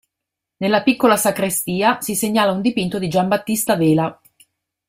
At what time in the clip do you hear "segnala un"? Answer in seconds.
2.15-2.61